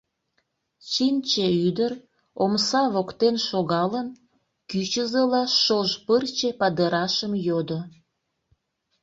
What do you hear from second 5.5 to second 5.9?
шож